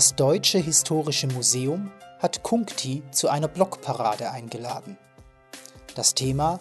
[0.00, 4.96] Das Deutsche Historische Museum hat Kunkti zu einer Blockparade eingeladen.
[5.94, 6.58] Das Thema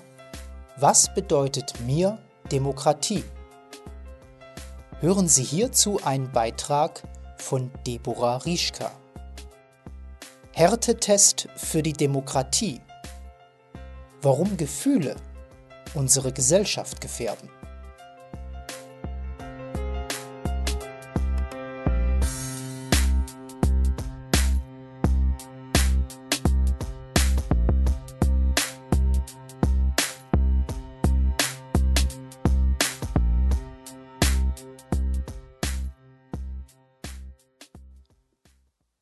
[0.75, 2.17] Was bedeutet mir
[2.51, 3.23] Demokratie?
[4.99, 7.01] Hören Sie hierzu einen Beitrag
[7.37, 8.91] von Deborah Rieschka.
[10.51, 12.81] Härtetest für die Demokratie.
[14.21, 15.15] Warum Gefühle
[15.93, 17.49] unsere Gesellschaft gefährden.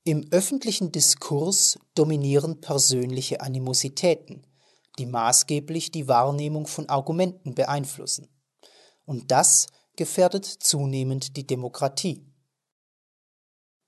[0.08, 4.48] Im öffentlichen Diskurs dominieren persönliche Animositäten,
[4.98, 8.30] die maßgeblich die Wahrnehmung von Argumenten beeinflussen.
[9.04, 12.26] Und das gefährdet zunehmend die Demokratie.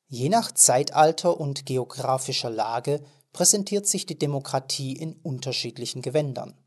[0.09, 6.58] Je nach Zeitalter und geografischer Lage präsentiert sich die Demokratie in unterschiedlichen Gewändern.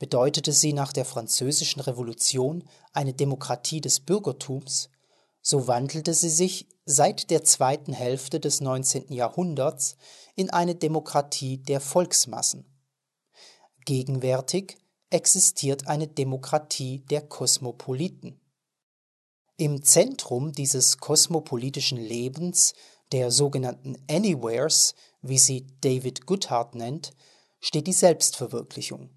[0.00, 4.88] Bedeutete sie nach der Französischen Revolution eine Demokratie des Bürgertums,
[5.40, 9.12] so wandelte sie sich seit der zweiten Hälfte des 19.
[9.12, 9.96] Jahrhunderts
[10.36, 12.64] in eine Demokratie der Volksmassen.
[13.84, 14.78] Gegenwärtig
[15.10, 18.40] existiert eine Demokratie der Kosmopoliten.
[19.56, 22.74] Im Zentrum dieses kosmopolitischen Lebens,
[23.12, 27.12] der sogenannten Anywheres, wie sie David Goodhart nennt,
[27.60, 29.10] steht die Selbstverwirklichung.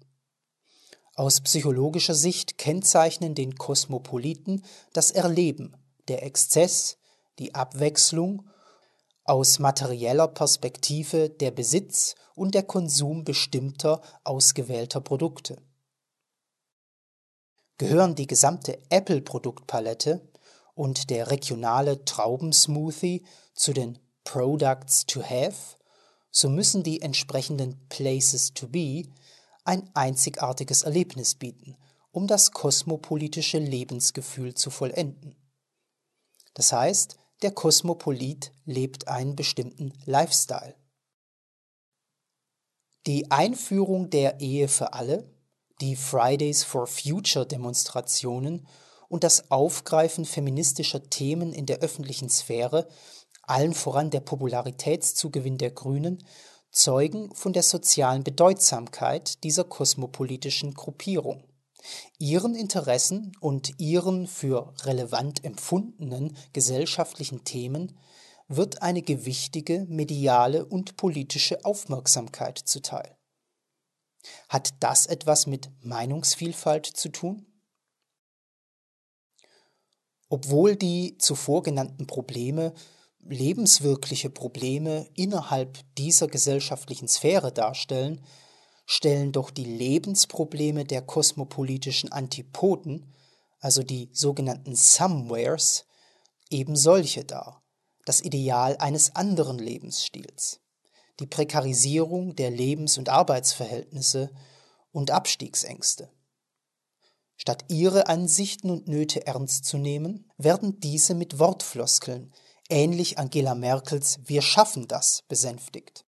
[1.14, 5.76] Aus psychologischer Sicht kennzeichnen den Kosmopoliten das Erleben
[6.08, 6.96] der Exzess,
[7.40, 8.48] die Abwechslung,
[9.24, 15.56] aus materieller Perspektive der Besitz und der Konsum bestimmter ausgewählter Produkte.
[17.78, 20.20] Gehören die gesamte Apple-Produktpalette
[20.74, 23.24] und der regionale Traubensmoothie
[23.54, 25.76] zu den Products to Have,
[26.30, 29.04] so müssen die entsprechenden Places to Be
[29.64, 31.76] ein einzigartiges Erlebnis bieten,
[32.10, 35.36] um das kosmopolitische Lebensgefühl zu vollenden.
[36.54, 40.74] Das heißt, der Kosmopolit lebt einen bestimmten Lifestyle.
[43.06, 45.32] Die Einführung der Ehe für alle,
[45.80, 48.66] die Fridays for Future Demonstrationen
[49.08, 52.86] und das Aufgreifen feministischer Themen in der öffentlichen Sphäre,
[53.42, 56.22] allen voran der Popularitätszugewinn der Grünen,
[56.70, 61.49] zeugen von der sozialen Bedeutsamkeit dieser kosmopolitischen Gruppierung.
[62.18, 67.98] Ihren Interessen und ihren für relevant empfundenen gesellschaftlichen Themen
[68.48, 73.16] wird eine gewichtige mediale und politische Aufmerksamkeit zuteil.
[74.48, 77.46] Hat das etwas mit Meinungsvielfalt zu tun?
[80.28, 82.74] Obwohl die zuvor genannten Probleme
[83.22, 88.24] lebenswirkliche Probleme innerhalb dieser gesellschaftlichen Sphäre darstellen,
[88.92, 93.14] stellen doch die Lebensprobleme der kosmopolitischen Antipoden,
[93.60, 95.84] also die sogenannten Somewheres,
[96.50, 97.62] eben solche dar,
[98.04, 100.58] das Ideal eines anderen Lebensstils,
[101.20, 104.32] die Prekarisierung der Lebens- und Arbeitsverhältnisse
[104.90, 106.10] und Abstiegsängste.
[107.36, 112.34] Statt ihre Ansichten und Nöte ernst zu nehmen, werden diese mit Wortfloskeln,
[112.68, 116.04] ähnlich Angela Merkels Wir schaffen das, besänftigt.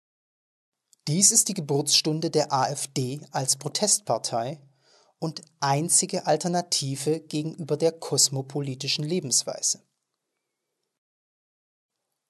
[1.07, 4.61] Dies ist die Geburtsstunde der AfD als Protestpartei
[5.17, 9.83] und einzige Alternative gegenüber der kosmopolitischen Lebensweise.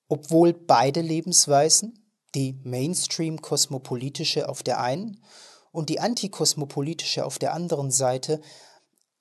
[0.07, 5.21] Obwohl beide Lebensweisen, die Mainstream-kosmopolitische auf der einen
[5.71, 8.41] und die antikosmopolitische auf der anderen Seite,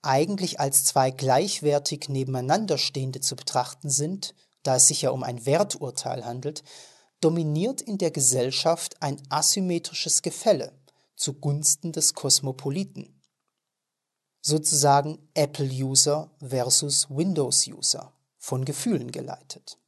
[0.03, 5.45] eigentlich als zwei gleichwertig nebeneinander stehende zu betrachten sind, da es sich ja um ein
[5.45, 6.63] Werturteil handelt,
[7.21, 10.73] dominiert in der Gesellschaft ein asymmetrisches Gefälle
[11.17, 13.21] zugunsten des Kosmopoliten.
[14.41, 19.79] Sozusagen Apple-User versus Windows-User, von Gefühlen geleitet.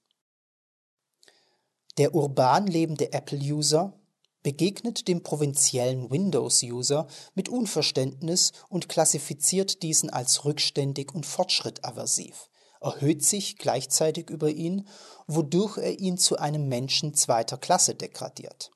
[1.96, 3.98] Der urban lebende Apple-User
[4.42, 12.50] begegnet dem provinziellen Windows-User mit Unverständnis und klassifiziert diesen als rückständig und fortschrittaversiv
[12.82, 14.86] erhöht sich gleichzeitig über ihn,
[15.26, 18.70] wodurch er ihn zu einem Menschen zweiter Klasse degradiert.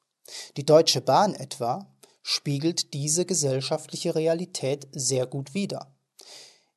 [0.57, 1.93] Die Deutsche Bahn etwa
[2.23, 5.95] spiegelt diese gesellschaftliche Realität sehr gut wider.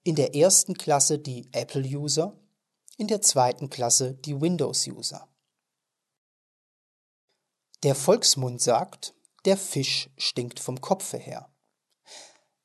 [0.03, 2.37] In der ersten Klasse die Apple-User,
[2.97, 5.27] in der zweiten Klasse die Windows-User.
[7.83, 9.13] Der Volksmund sagt,
[9.45, 11.49] der Fisch stinkt vom Kopfe her.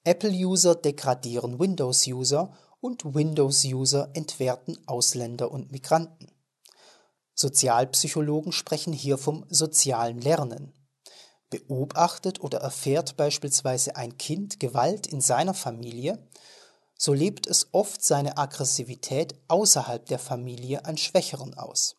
[0.02, 2.54] Apple-User degradieren Windows-User
[2.84, 6.30] und Windows-User entwerten Ausländer und Migranten.
[7.34, 10.74] Sozialpsychologen sprechen hier vom sozialen Lernen.
[11.48, 16.28] Beobachtet oder erfährt beispielsweise ein Kind Gewalt in seiner Familie,
[16.94, 21.96] so lebt es oft seine Aggressivität außerhalb der Familie an Schwächeren aus.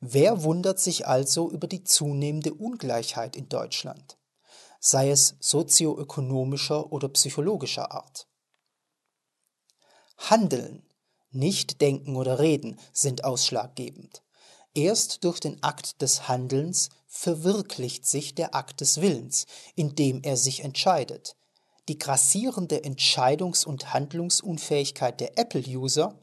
[0.00, 4.18] Wer wundert sich also über die zunehmende Ungleichheit in Deutschland,
[4.78, 8.28] sei es sozioökonomischer oder psychologischer Art?
[10.16, 10.82] Handeln,
[11.30, 14.22] nicht denken oder reden sind ausschlaggebend.
[14.74, 20.64] Erst durch den Akt des Handelns verwirklicht sich der Akt des Willens, indem er sich
[20.64, 21.36] entscheidet.
[21.88, 26.18] Die grassierende Entscheidungs- und Handlungsunfähigkeit der Apple-User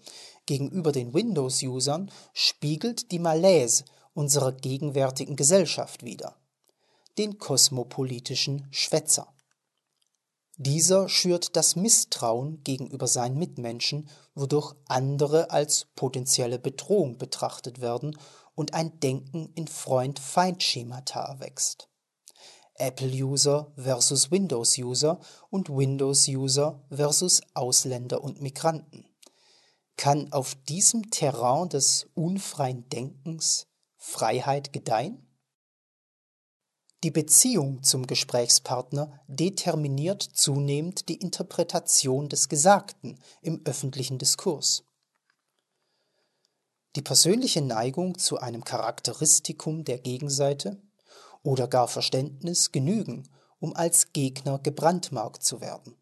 [0.46, 6.36] gegenüber den Windows-Usern spiegelt die Malaise unserer gegenwärtigen Gesellschaft wider,
[7.18, 9.34] den kosmopolitischen Schwätzer.
[10.58, 18.18] Dieser schürt das Misstrauen gegenüber seinen Mitmenschen, wodurch andere als potenzielle Bedrohung betrachtet werden
[18.54, 21.90] und ein Denken in Freund-Feind-Schemata wächst.
[22.76, 25.20] Apple-User versus Windows-User
[25.50, 29.06] und Windows-User versus Ausländer und Migranten.
[29.98, 35.23] Kann auf diesem Terrain des unfreien Denkens Freiheit gedeihen?
[37.04, 44.86] Die Beziehung zum Gesprächspartner determiniert zunehmend die Interpretation des Gesagten im öffentlichen Diskurs.
[46.96, 50.82] Die persönliche Neigung zu einem Charakteristikum der Gegenseite
[51.44, 53.28] oder gar Verständnis genügen,
[53.60, 55.98] um als Gegner gebrandmarkt zu werden.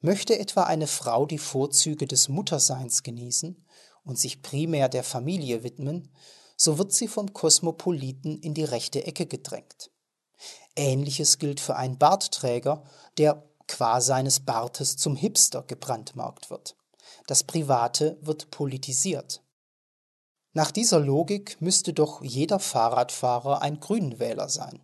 [0.00, 3.64] Möchte etwa eine Frau die Vorzüge des Mutterseins genießen
[4.02, 6.10] und sich primär der Familie widmen,
[6.56, 9.90] so wird sie vom Kosmopoliten in die rechte Ecke gedrängt.
[10.74, 12.82] Ähnliches gilt für einen Bartträger,
[13.18, 16.76] der qua seines Bartes zum Hipster gebrandmarkt wird.
[17.26, 19.42] Das Private wird politisiert.
[20.52, 24.80] Nach dieser Logik müsste doch jeder Fahrradfahrer ein Grünenwähler sein,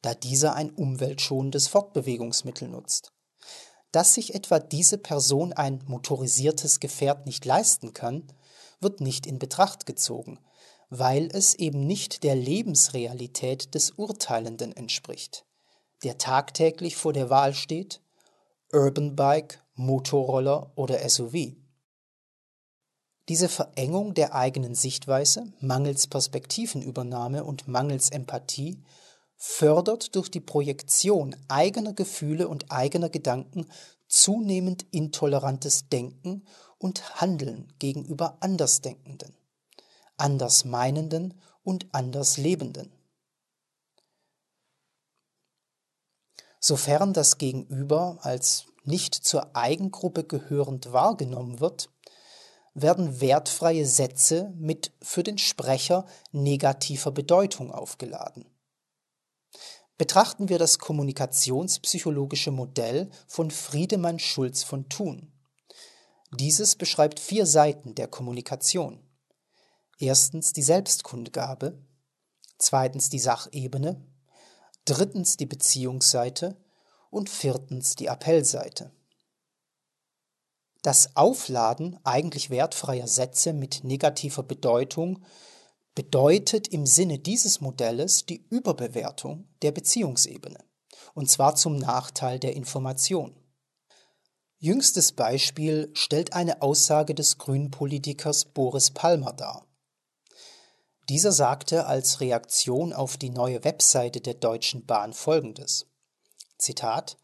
[0.00, 3.12] da dieser ein umweltschonendes Fortbewegungsmittel nutzt.
[3.90, 8.32] Dass sich etwa diese Person ein motorisiertes Gefährt nicht leisten kann,
[8.80, 10.38] wird nicht in Betracht gezogen,
[10.94, 15.46] weil es eben nicht der Lebensrealität des Urteilenden entspricht,
[16.04, 18.02] der tagtäglich vor der Wahl steht,
[18.70, 21.54] Urban Bike, Motorroller oder SUV.
[23.30, 28.84] Diese Verengung der eigenen Sichtweise, mangels Perspektivenübernahme und mangels Empathie
[29.36, 33.66] fördert durch die Projektion eigener Gefühle und eigener Gedanken
[34.08, 36.44] zunehmend intolerantes Denken
[36.76, 39.34] und Handeln gegenüber Andersdenkenden,
[40.22, 41.34] Andersmeinenden
[41.64, 42.92] und Anderslebenden.
[46.60, 51.90] Sofern das Gegenüber als nicht zur Eigengruppe gehörend wahrgenommen wird,
[52.72, 58.46] werden wertfreie Sätze mit für den Sprecher negativer Bedeutung aufgeladen.
[59.98, 65.32] Betrachten wir das kommunikationspsychologische Modell von Friedemann Schulz von Thun.
[66.30, 69.01] Dieses beschreibt vier Seiten der Kommunikation.
[70.02, 71.78] Erstens die Selbstkundgabe,
[72.58, 74.04] zweitens die Sachebene,
[74.84, 76.56] drittens die Beziehungsseite
[77.08, 78.90] und viertens die Appellseite.
[80.82, 85.22] Das Aufladen eigentlich wertfreier Sätze mit negativer Bedeutung
[85.94, 90.58] bedeutet im Sinne dieses Modells die Überbewertung der Beziehungsebene,
[91.14, 93.36] und zwar zum Nachteil der Information.
[94.58, 99.64] Jüngstes Beispiel stellt eine Aussage des Grünpolitikers Boris Palmer dar.
[101.12, 105.84] Dieser sagte als Reaktion auf die neue Webseite der Deutschen Bahn folgendes:
[106.56, 107.18] Zitat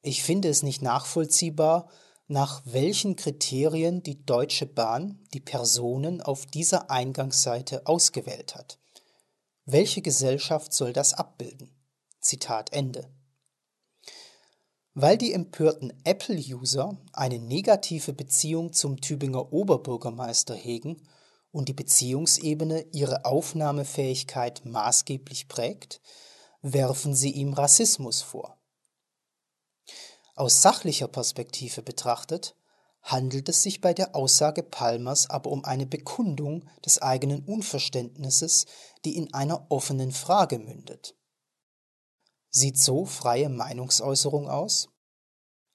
[0.00, 1.90] Ich finde es nicht nachvollziehbar,
[2.26, 8.78] nach welchen Kriterien die Deutsche Bahn die Personen auf dieser Eingangsseite ausgewählt hat.
[9.66, 11.76] Welche Gesellschaft soll das abbilden?
[12.20, 13.10] Zitat Ende.
[14.94, 21.06] Weil die empörten Apple-User eine negative Beziehung zum Tübinger Oberbürgermeister hegen
[21.56, 26.02] und die Beziehungsebene ihre Aufnahmefähigkeit maßgeblich prägt,
[26.60, 28.58] werfen sie ihm Rassismus vor.
[30.34, 32.54] Aus sachlicher Perspektive betrachtet
[33.00, 38.66] handelt es sich bei der Aussage Palmers aber um eine Bekundung des eigenen Unverständnisses,
[39.06, 41.16] die in einer offenen Frage mündet.
[42.50, 44.90] Sieht so freie Meinungsäußerung aus?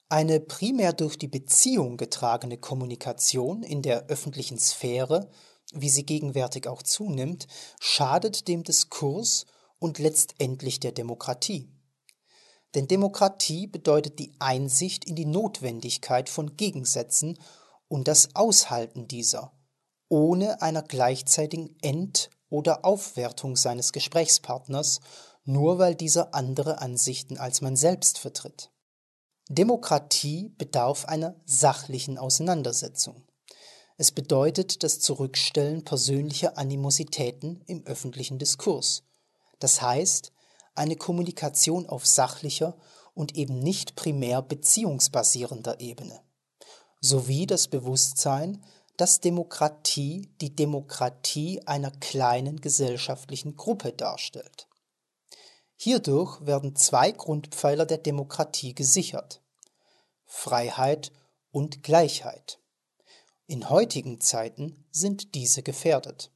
[0.08, 5.28] Eine primär durch die Beziehung getragene Kommunikation in der öffentlichen Sphäre,
[5.72, 7.46] wie sie gegenwärtig auch zunimmt,
[7.80, 9.46] schadet dem Diskurs
[9.78, 11.68] und letztendlich der Demokratie.
[12.74, 17.38] Denn Demokratie bedeutet die Einsicht in die Notwendigkeit von Gegensätzen
[17.88, 19.52] und das Aushalten dieser,
[20.08, 25.00] ohne einer gleichzeitigen Ent- oder Aufwertung seines Gesprächspartners,
[25.44, 28.70] nur weil dieser andere Ansichten als man selbst vertritt.
[29.48, 33.26] Demokratie bedarf einer sachlichen Auseinandersetzung.
[33.98, 39.04] Es bedeutet das Zurückstellen persönlicher Animositäten im öffentlichen Diskurs.
[39.58, 40.32] Das heißt,
[40.74, 42.76] eine Kommunikation auf sachlicher
[43.14, 46.20] und eben nicht primär beziehungsbasierender Ebene.
[47.00, 48.64] Sowie das Bewusstsein,
[48.96, 54.68] dass Demokratie die Demokratie einer kleinen gesellschaftlichen Gruppe darstellt.
[55.76, 59.42] Hierdurch werden zwei Grundpfeiler der Demokratie gesichert.
[60.24, 61.10] Freiheit
[61.50, 62.58] und Gleichheit.
[63.46, 66.30] In heutigen Zeiten sind diese gefährdet.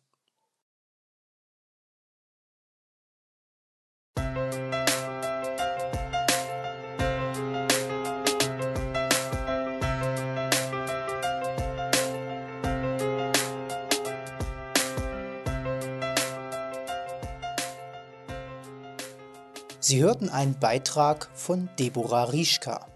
[19.78, 22.88] Sie hörten einen Beitrag von Deborah Rieschka.